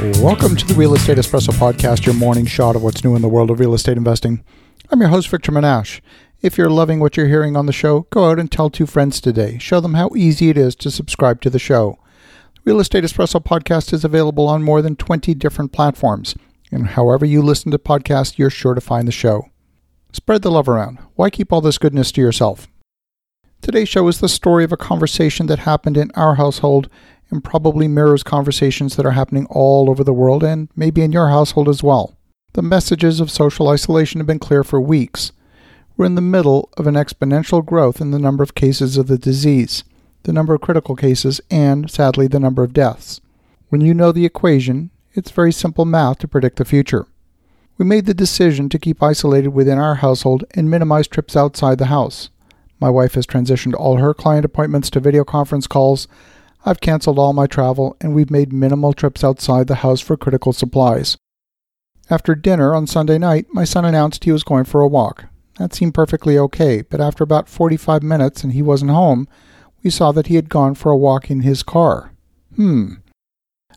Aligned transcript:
Welcome 0.00 0.56
to 0.56 0.64
the 0.64 0.72
Real 0.72 0.94
Estate 0.94 1.18
Espresso 1.18 1.52
Podcast, 1.52 2.06
your 2.06 2.14
morning 2.14 2.46
shot 2.46 2.74
of 2.74 2.82
what's 2.82 3.04
new 3.04 3.14
in 3.14 3.20
the 3.20 3.28
world 3.28 3.50
of 3.50 3.60
real 3.60 3.74
estate 3.74 3.98
investing. 3.98 4.42
I'm 4.88 4.98
your 4.98 5.10
host, 5.10 5.28
Victor 5.28 5.52
Menasce. 5.52 6.00
If 6.40 6.56
you're 6.56 6.70
loving 6.70 7.00
what 7.00 7.18
you're 7.18 7.28
hearing 7.28 7.54
on 7.54 7.66
the 7.66 7.72
show, 7.72 8.06
go 8.08 8.30
out 8.30 8.38
and 8.38 8.50
tell 8.50 8.70
two 8.70 8.86
friends 8.86 9.20
today. 9.20 9.58
Show 9.58 9.78
them 9.78 9.92
how 9.92 10.08
easy 10.16 10.48
it 10.48 10.56
is 10.56 10.74
to 10.76 10.90
subscribe 10.90 11.42
to 11.42 11.50
the 11.50 11.58
show. 11.58 11.98
Real 12.64 12.80
Estate 12.80 13.04
Espresso 13.04 13.44
Podcast 13.44 13.92
is 13.92 14.02
available 14.02 14.48
on 14.48 14.62
more 14.62 14.80
than 14.80 14.96
20 14.96 15.34
different 15.34 15.70
platforms, 15.70 16.34
and 16.72 16.86
however 16.86 17.26
you 17.26 17.42
listen 17.42 17.70
to 17.70 17.78
podcasts, 17.78 18.38
you're 18.38 18.48
sure 18.48 18.72
to 18.72 18.80
find 18.80 19.06
the 19.06 19.12
show. 19.12 19.50
Spread 20.12 20.40
the 20.40 20.50
love 20.50 20.66
around. 20.66 20.98
Why 21.14 21.28
keep 21.28 21.52
all 21.52 21.60
this 21.60 21.76
goodness 21.76 22.10
to 22.12 22.22
yourself? 22.22 22.68
Today's 23.60 23.90
show 23.90 24.08
is 24.08 24.20
the 24.20 24.30
story 24.30 24.64
of 24.64 24.72
a 24.72 24.78
conversation 24.78 25.44
that 25.48 25.58
happened 25.58 25.98
in 25.98 26.10
our 26.12 26.36
household 26.36 26.88
and 27.30 27.44
probably 27.44 27.88
mirrors 27.88 28.22
conversations 28.22 28.96
that 28.96 29.06
are 29.06 29.12
happening 29.12 29.46
all 29.50 29.88
over 29.88 30.02
the 30.02 30.12
world 30.12 30.42
and 30.42 30.68
maybe 30.74 31.02
in 31.02 31.12
your 31.12 31.28
household 31.28 31.68
as 31.68 31.82
well. 31.82 32.16
The 32.54 32.62
messages 32.62 33.20
of 33.20 33.30
social 33.30 33.68
isolation 33.68 34.20
have 34.20 34.26
been 34.26 34.38
clear 34.38 34.64
for 34.64 34.80
weeks. 34.80 35.32
We're 35.96 36.06
in 36.06 36.14
the 36.16 36.20
middle 36.20 36.70
of 36.76 36.86
an 36.86 36.94
exponential 36.94 37.64
growth 37.64 38.00
in 38.00 38.10
the 38.10 38.18
number 38.18 38.42
of 38.42 38.54
cases 38.54 38.96
of 38.96 39.06
the 39.06 39.18
disease, 39.18 39.84
the 40.24 40.32
number 40.32 40.54
of 40.54 40.60
critical 40.60 40.96
cases, 40.96 41.40
and, 41.50 41.90
sadly, 41.90 42.26
the 42.26 42.40
number 42.40 42.64
of 42.64 42.72
deaths. 42.72 43.20
When 43.68 43.80
you 43.80 43.94
know 43.94 44.10
the 44.10 44.24
equation, 44.24 44.90
it's 45.12 45.30
very 45.30 45.52
simple 45.52 45.84
math 45.84 46.18
to 46.18 46.28
predict 46.28 46.56
the 46.56 46.64
future. 46.64 47.06
We 47.78 47.84
made 47.84 48.06
the 48.06 48.14
decision 48.14 48.68
to 48.70 48.78
keep 48.78 49.02
isolated 49.02 49.50
within 49.50 49.78
our 49.78 49.96
household 49.96 50.44
and 50.52 50.68
minimize 50.68 51.06
trips 51.06 51.36
outside 51.36 51.78
the 51.78 51.86
house. 51.86 52.30
My 52.80 52.90
wife 52.90 53.14
has 53.14 53.26
transitioned 53.26 53.74
all 53.74 53.96
her 53.96 54.12
client 54.12 54.44
appointments 54.44 54.90
to 54.90 55.00
video 55.00 55.22
conference 55.22 55.66
calls, 55.66 56.08
I've 56.64 56.80
canceled 56.80 57.18
all 57.18 57.32
my 57.32 57.46
travel, 57.46 57.96
and 58.00 58.14
we've 58.14 58.30
made 58.30 58.52
minimal 58.52 58.92
trips 58.92 59.24
outside 59.24 59.66
the 59.66 59.76
house 59.76 60.00
for 60.00 60.16
critical 60.16 60.52
supplies. 60.52 61.16
After 62.10 62.34
dinner 62.34 62.74
on 62.74 62.86
Sunday 62.86 63.18
night, 63.18 63.46
my 63.52 63.64
son 63.64 63.84
announced 63.84 64.24
he 64.24 64.32
was 64.32 64.44
going 64.44 64.64
for 64.64 64.80
a 64.80 64.88
walk. 64.88 65.26
That 65.58 65.72
seemed 65.72 65.94
perfectly 65.94 66.38
okay, 66.38 66.82
but 66.82 67.00
after 67.00 67.24
about 67.24 67.48
45 67.48 68.02
minutes 68.02 68.42
and 68.44 68.52
he 68.52 68.62
wasn't 68.62 68.90
home, 68.90 69.28
we 69.82 69.90
saw 69.90 70.12
that 70.12 70.26
he 70.26 70.34
had 70.34 70.48
gone 70.48 70.74
for 70.74 70.90
a 70.90 70.96
walk 70.96 71.30
in 71.30 71.40
his 71.40 71.62
car. 71.62 72.12
Hmm. 72.56 72.94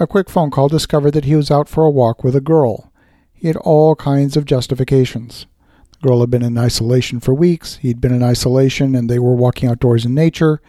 A 0.00 0.06
quick 0.06 0.28
phone 0.28 0.50
call 0.50 0.68
discovered 0.68 1.12
that 1.12 1.26
he 1.26 1.36
was 1.36 1.50
out 1.50 1.68
for 1.68 1.84
a 1.84 1.90
walk 1.90 2.24
with 2.24 2.34
a 2.34 2.40
girl. 2.40 2.92
He 3.32 3.46
had 3.46 3.56
all 3.58 3.94
kinds 3.94 4.36
of 4.36 4.46
justifications. 4.46 5.46
The 5.92 6.08
girl 6.08 6.20
had 6.20 6.30
been 6.30 6.42
in 6.42 6.58
isolation 6.58 7.20
for 7.20 7.34
weeks, 7.34 7.76
he'd 7.76 8.00
been 8.00 8.14
in 8.14 8.22
isolation, 8.22 8.96
and 8.96 9.08
they 9.08 9.20
were 9.20 9.34
walking 9.34 9.68
outdoors 9.68 10.04
in 10.04 10.14
nature 10.14 10.60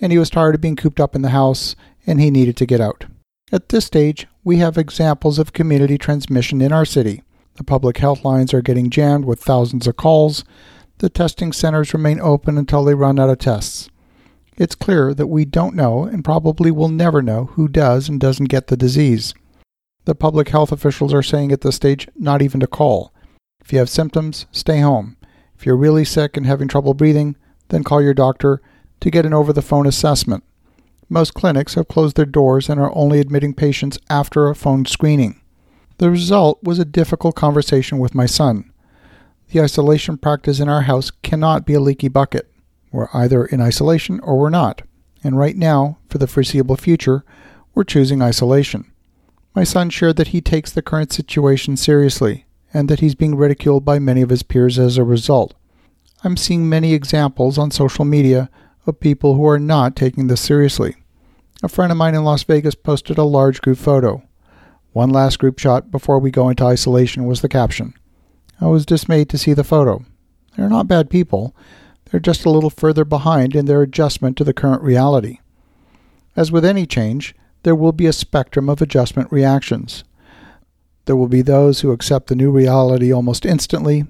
and 0.00 0.12
he 0.12 0.18
was 0.18 0.30
tired 0.30 0.54
of 0.54 0.60
being 0.60 0.76
cooped 0.76 1.00
up 1.00 1.14
in 1.14 1.22
the 1.22 1.30
house 1.30 1.76
and 2.06 2.20
he 2.20 2.30
needed 2.30 2.56
to 2.58 2.66
get 2.66 2.80
out. 2.80 3.06
At 3.52 3.68
this 3.68 3.84
stage, 3.84 4.26
we 4.42 4.58
have 4.58 4.76
examples 4.76 5.38
of 5.38 5.52
community 5.52 5.98
transmission 5.98 6.60
in 6.60 6.72
our 6.72 6.84
city. 6.84 7.22
The 7.54 7.64
public 7.64 7.98
health 7.98 8.24
lines 8.24 8.52
are 8.52 8.62
getting 8.62 8.90
jammed 8.90 9.24
with 9.24 9.40
thousands 9.40 9.86
of 9.86 9.96
calls. 9.96 10.44
The 10.98 11.08
testing 11.08 11.52
centers 11.52 11.94
remain 11.94 12.20
open 12.20 12.58
until 12.58 12.84
they 12.84 12.94
run 12.94 13.18
out 13.18 13.30
of 13.30 13.38
tests. 13.38 13.88
It's 14.56 14.74
clear 14.74 15.14
that 15.14 15.26
we 15.26 15.44
don't 15.44 15.74
know 15.74 16.04
and 16.04 16.24
probably 16.24 16.70
will 16.70 16.88
never 16.88 17.22
know 17.22 17.46
who 17.52 17.68
does 17.68 18.08
and 18.08 18.20
doesn't 18.20 18.46
get 18.46 18.68
the 18.68 18.76
disease. 18.76 19.34
The 20.04 20.14
public 20.14 20.48
health 20.50 20.70
officials 20.70 21.14
are 21.14 21.22
saying 21.22 21.50
at 21.52 21.62
this 21.62 21.76
stage 21.76 22.08
not 22.16 22.42
even 22.42 22.60
to 22.60 22.66
call. 22.66 23.12
If 23.60 23.72
you 23.72 23.78
have 23.78 23.88
symptoms, 23.88 24.46
stay 24.52 24.80
home. 24.80 25.16
If 25.56 25.64
you're 25.64 25.76
really 25.76 26.04
sick 26.04 26.36
and 26.36 26.46
having 26.46 26.68
trouble 26.68 26.94
breathing, 26.94 27.36
then 27.68 27.84
call 27.84 28.02
your 28.02 28.14
doctor 28.14 28.60
to 29.00 29.10
get 29.10 29.26
an 29.26 29.34
over 29.34 29.52
the 29.52 29.62
phone 29.62 29.86
assessment. 29.86 30.44
Most 31.08 31.34
clinics 31.34 31.74
have 31.74 31.88
closed 31.88 32.16
their 32.16 32.24
doors 32.24 32.68
and 32.68 32.80
are 32.80 32.94
only 32.96 33.20
admitting 33.20 33.54
patients 33.54 33.98
after 34.08 34.48
a 34.48 34.54
phone 34.54 34.84
screening. 34.86 35.40
The 35.98 36.10
result 36.10 36.62
was 36.62 36.78
a 36.78 36.84
difficult 36.84 37.36
conversation 37.36 37.98
with 37.98 38.14
my 38.14 38.26
son. 38.26 38.70
The 39.50 39.60
isolation 39.60 40.18
practice 40.18 40.58
in 40.58 40.68
our 40.68 40.82
house 40.82 41.10
cannot 41.10 41.66
be 41.66 41.74
a 41.74 41.80
leaky 41.80 42.08
bucket. 42.08 42.50
We're 42.90 43.08
either 43.12 43.44
in 43.44 43.60
isolation 43.60 44.20
or 44.20 44.38
we're 44.38 44.50
not. 44.50 44.82
And 45.22 45.38
right 45.38 45.56
now, 45.56 45.98
for 46.08 46.18
the 46.18 46.26
foreseeable 46.26 46.76
future, 46.76 47.24
we're 47.74 47.84
choosing 47.84 48.22
isolation. 48.22 48.90
My 49.54 49.64
son 49.64 49.90
shared 49.90 50.16
that 50.16 50.28
he 50.28 50.40
takes 50.40 50.72
the 50.72 50.82
current 50.82 51.12
situation 51.12 51.76
seriously 51.76 52.46
and 52.72 52.88
that 52.88 53.00
he's 53.00 53.14
being 53.14 53.36
ridiculed 53.36 53.84
by 53.84 54.00
many 54.00 54.20
of 54.20 54.30
his 54.30 54.42
peers 54.42 54.78
as 54.78 54.96
a 54.96 55.04
result. 55.04 55.54
I'm 56.24 56.36
seeing 56.36 56.68
many 56.68 56.92
examples 56.92 57.58
on 57.58 57.70
social 57.70 58.04
media 58.04 58.50
of 58.86 59.00
people 59.00 59.34
who 59.34 59.46
are 59.46 59.58
not 59.58 59.96
taking 59.96 60.26
this 60.26 60.40
seriously. 60.40 60.96
A 61.62 61.68
friend 61.68 61.90
of 61.90 61.98
mine 61.98 62.14
in 62.14 62.24
Las 62.24 62.42
Vegas 62.42 62.74
posted 62.74 63.18
a 63.18 63.24
large 63.24 63.62
group 63.62 63.78
photo. 63.78 64.22
One 64.92 65.10
last 65.10 65.38
group 65.38 65.58
shot 65.58 65.90
before 65.90 66.18
we 66.18 66.30
go 66.30 66.48
into 66.48 66.64
isolation 66.64 67.24
was 67.24 67.40
the 67.40 67.48
caption. 67.48 67.94
I 68.60 68.66
was 68.66 68.86
dismayed 68.86 69.28
to 69.30 69.38
see 69.38 69.52
the 69.52 69.64
photo. 69.64 70.04
They're 70.56 70.68
not 70.68 70.88
bad 70.88 71.10
people, 71.10 71.54
they're 72.04 72.20
just 72.20 72.44
a 72.44 72.50
little 72.50 72.70
further 72.70 73.04
behind 73.04 73.56
in 73.56 73.66
their 73.66 73.82
adjustment 73.82 74.36
to 74.36 74.44
the 74.44 74.52
current 74.52 74.82
reality. 74.82 75.40
As 76.36 76.52
with 76.52 76.64
any 76.64 76.86
change, 76.86 77.34
there 77.64 77.74
will 77.74 77.92
be 77.92 78.06
a 78.06 78.12
spectrum 78.12 78.68
of 78.68 78.80
adjustment 78.80 79.32
reactions. 79.32 80.04
There 81.06 81.16
will 81.16 81.28
be 81.28 81.42
those 81.42 81.80
who 81.80 81.90
accept 81.90 82.28
the 82.28 82.36
new 82.36 82.50
reality 82.50 83.12
almost 83.12 83.44
instantly. 83.44 84.06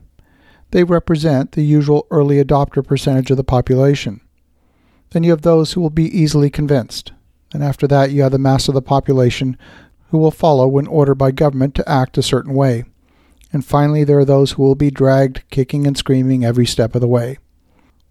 They 0.71 0.85
represent 0.85 1.53
the 1.53 1.63
usual 1.63 2.07
early 2.11 2.43
adopter 2.43 2.85
percentage 2.87 3.31
of 3.31 3.37
the 3.37 3.45
population. 3.45 4.21
Then 5.15 5.23
you 5.23 5.31
have 5.31 5.43
those 5.43 5.73
who 5.73 5.81
will 5.81 5.91
be 5.91 6.07
easily 6.07 6.51
convinced. 6.51 7.13
And 7.53 7.63
after 7.63 7.87
that, 7.87 8.11
you 8.11 8.23
have 8.23 8.33
the 8.33 8.39
mass 8.39 8.67
of 8.67 8.75
the 8.75 8.83
population 8.83 9.57
who 10.09 10.19
will 10.19 10.33
follow 10.33 10.67
when 10.67 10.89
ordered 10.89 11.15
by 11.15 11.31
government 11.31 11.77
to 11.77 11.89
act 11.89 12.19
a 12.19 12.23
certain 12.23 12.53
way. 12.53 12.83
And 13.53 13.65
finally, 13.65 14.03
there 14.03 14.19
are 14.19 14.25
those 14.25 14.53
who 14.53 14.65
will 14.65 14.75
be 14.75 14.91
dragged 14.91 15.49
kicking 15.53 15.87
and 15.87 15.97
screaming 15.97 16.45
every 16.45 16.67
step 16.67 16.97
of 16.97 17.01
the 17.01 17.07
way. 17.07 17.39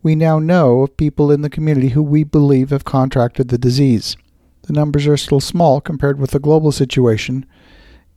We 0.02 0.16
now 0.16 0.40
know 0.40 0.80
of 0.80 0.96
people 0.96 1.30
in 1.30 1.42
the 1.42 1.50
community 1.50 1.90
who 1.90 2.02
we 2.02 2.24
believe 2.24 2.69
have 2.69 2.86
contracted 2.86 3.50
the 3.50 3.58
disease. 3.58 4.16
The 4.62 4.72
numbers 4.72 5.06
are 5.06 5.18
still 5.18 5.42
small 5.42 5.81
compared 5.81 6.22
with 6.22 6.31
the 6.31 6.40
global 6.40 6.72
situation. 6.72 7.46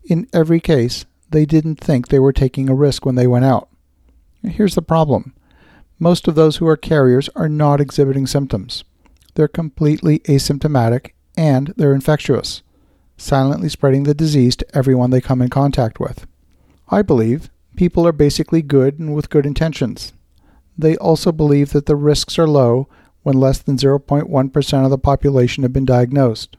In 0.05 0.29
every 0.33 0.61
case, 0.61 1.07
they 1.31 1.45
didn't 1.45 1.81
think 1.81 2.07
they 2.07 2.21
were 2.21 2.33
taking 2.33 2.71
a 2.71 2.75
risk 2.75 3.05
when 3.05 3.17
they 3.17 3.27
went 3.27 3.47
out. 3.47 3.69
Here's 4.45 4.77
the 4.77 4.81
problem 4.81 5.35
most 5.99 6.29
of 6.29 6.35
those 6.35 6.57
who 6.57 6.67
are 6.67 6.77
carriers 6.77 7.29
are 7.35 7.49
not 7.49 7.81
exhibiting 7.81 8.27
symptoms. 8.27 8.85
They're 9.35 9.49
completely 9.49 10.21
asymptomatic 10.21 11.13
and 11.37 11.73
they're 11.77 11.95
infectious, 11.95 12.63
silently 13.17 13.69
spreading 13.69 14.05
the 14.05 14.15
disease 14.15 14.57
to 14.57 14.77
everyone 14.77 15.11
they 15.11 15.21
come 15.21 15.43
in 15.43 15.49
contact 15.49 16.01
with. 16.01 16.27
I 16.89 17.03
believe 17.03 17.51
people 17.77 18.07
are 18.07 18.13
basically 18.13 18.63
good 18.63 18.99
and 18.99 19.15
with 19.15 19.31
good 19.31 19.47
intentions. 19.47 20.13
They 20.79 20.97
also 20.97 21.33
believe 21.33 21.73
that 21.73 21.87
the 21.87 21.97
risks 21.97 22.39
are 22.39 22.47
low 22.47 22.89
when 23.23 23.41
less 23.41 23.59
than 23.59 23.77
0.1% 23.77 24.85
of 24.85 24.91
the 24.91 24.99
population 24.99 25.63
have 25.63 25.73
been 25.73 25.85
diagnosed. 25.85 26.57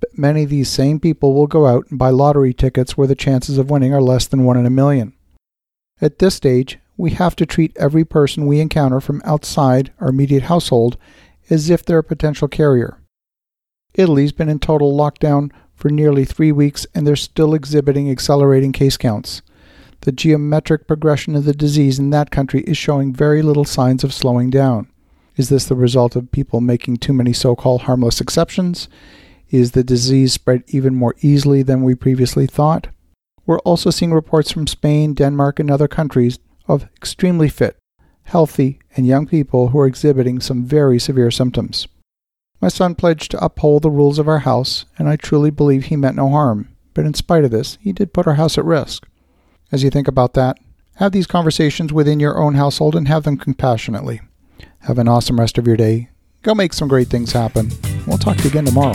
But 0.00 0.18
many 0.18 0.42
of 0.42 0.50
these 0.50 0.68
same 0.68 1.00
people 1.00 1.34
will 1.34 1.46
go 1.46 1.66
out 1.66 1.86
and 1.90 1.98
buy 1.98 2.10
lottery 2.10 2.52
tickets 2.52 2.96
where 2.96 3.06
the 3.06 3.14
chances 3.14 3.56
of 3.56 3.70
winning 3.70 3.94
are 3.94 4.02
less 4.02 4.26
than 4.26 4.44
1 4.44 4.56
in 4.56 4.66
a 4.66 4.70
million. 4.70 5.12
At 6.00 6.18
this 6.18 6.34
stage, 6.34 6.78
we 6.96 7.10
have 7.10 7.36
to 7.36 7.46
treat 7.46 7.76
every 7.76 8.04
person 8.04 8.46
we 8.46 8.60
encounter 8.60 9.00
from 9.00 9.22
outside 9.24 9.92
our 10.00 10.08
immediate 10.08 10.44
household 10.44 10.96
as 11.50 11.70
if 11.70 11.84
they're 11.84 11.98
a 11.98 12.04
potential 12.04 12.48
carrier. 12.48 12.98
Italy's 13.94 14.32
been 14.32 14.48
in 14.48 14.58
total 14.58 14.96
lockdown 14.96 15.50
for 15.74 15.90
nearly 15.90 16.24
three 16.24 16.52
weeks 16.52 16.86
and 16.94 17.06
they're 17.06 17.16
still 17.16 17.54
exhibiting 17.54 18.10
accelerating 18.10 18.72
case 18.72 18.96
counts. 18.96 19.42
The 20.00 20.12
geometric 20.12 20.86
progression 20.86 21.34
of 21.34 21.44
the 21.44 21.54
disease 21.54 21.98
in 21.98 22.10
that 22.10 22.30
country 22.30 22.62
is 22.62 22.76
showing 22.76 23.12
very 23.12 23.42
little 23.42 23.64
signs 23.64 24.04
of 24.04 24.14
slowing 24.14 24.50
down. 24.50 24.88
Is 25.36 25.48
this 25.48 25.66
the 25.66 25.74
result 25.74 26.16
of 26.16 26.32
people 26.32 26.60
making 26.60 26.98
too 26.98 27.12
many 27.12 27.32
so 27.32 27.54
called 27.54 27.82
harmless 27.82 28.20
exceptions? 28.20 28.88
Is 29.50 29.72
the 29.72 29.84
disease 29.84 30.32
spread 30.32 30.64
even 30.68 30.94
more 30.94 31.14
easily 31.20 31.62
than 31.62 31.82
we 31.82 31.94
previously 31.94 32.46
thought? 32.46 32.88
We're 33.44 33.58
also 33.60 33.90
seeing 33.90 34.12
reports 34.12 34.50
from 34.50 34.66
Spain, 34.66 35.14
Denmark, 35.14 35.60
and 35.60 35.70
other 35.70 35.88
countries 35.88 36.38
of 36.68 36.84
extremely 36.96 37.48
fit, 37.48 37.76
healthy, 38.24 38.78
and 38.96 39.06
young 39.06 39.26
people 39.26 39.68
who 39.68 39.78
are 39.78 39.86
exhibiting 39.86 40.40
some 40.40 40.64
very 40.64 40.98
severe 40.98 41.30
symptoms. 41.30 41.86
My 42.60 42.68
son 42.68 42.94
pledged 42.94 43.30
to 43.32 43.44
uphold 43.44 43.82
the 43.82 43.90
rules 43.90 44.18
of 44.18 44.28
our 44.28 44.40
house, 44.40 44.86
and 44.98 45.08
I 45.08 45.16
truly 45.16 45.50
believe 45.50 45.84
he 45.84 45.96
meant 45.96 46.16
no 46.16 46.28
harm, 46.28 46.68
but 46.94 47.04
in 47.04 47.14
spite 47.14 47.44
of 47.44 47.50
this, 47.50 47.78
he 47.80 47.92
did 47.92 48.14
put 48.14 48.26
our 48.26 48.34
house 48.34 48.56
at 48.56 48.64
risk. 48.64 49.06
As 49.70 49.82
you 49.82 49.90
think 49.90 50.08
about 50.08 50.34
that, 50.34 50.56
have 50.96 51.12
these 51.12 51.26
conversations 51.26 51.92
within 51.92 52.20
your 52.20 52.38
own 52.38 52.54
household 52.54 52.96
and 52.96 53.06
have 53.08 53.24
them 53.24 53.36
compassionately. 53.36 54.22
Have 54.80 54.98
an 54.98 55.08
awesome 55.08 55.38
rest 55.38 55.58
of 55.58 55.66
your 55.66 55.76
day. 55.76 56.08
Go 56.42 56.54
make 56.54 56.72
some 56.72 56.88
great 56.88 57.08
things 57.08 57.32
happen. 57.32 57.70
We'll 58.06 58.18
talk 58.18 58.38
to 58.38 58.44
you 58.44 58.50
again 58.50 58.64
tomorrow. 58.64 58.94